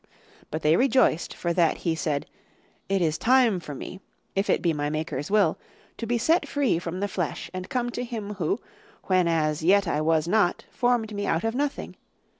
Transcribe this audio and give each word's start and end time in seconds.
But 0.49 0.63
they 0.63 0.77
rejoiced 0.77 1.35
for 1.35 1.53
that 1.53 1.77
he 1.85 1.93
said, 1.93 2.25
'It 2.89 3.03
is 3.03 3.19
time 3.19 3.59
for 3.59 3.75
me, 3.75 3.99
if 4.35 4.49
it 4.49 4.63
be 4.63 4.73
my 4.73 4.89
Maker's 4.89 5.29
will, 5.29 5.59
to 5.97 6.07
be 6.07 6.17
set 6.17 6.47
free 6.47 6.79
from 6.79 7.01
the 7.01 7.07
flesh, 7.07 7.51
and 7.53 7.69
come 7.69 7.91
to 7.91 8.03
Him 8.03 8.33
Who, 8.41 8.59
when 9.03 9.27
as 9.27 9.61
yet 9.61 9.87
I 9.87 10.01
was 10.01 10.27
not, 10.27 10.65
formed 10.71 11.13
me 11.13 11.27
out 11.27 11.43
of 11.43 11.53
nothing. 11.53 11.95